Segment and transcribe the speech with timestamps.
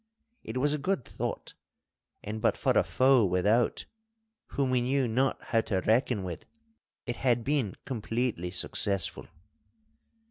[0.43, 1.53] It was a good thought,
[2.23, 3.85] and but for a foe without,
[4.47, 6.47] whom we knew not how to reckon with,
[7.05, 9.27] it had been completely successful.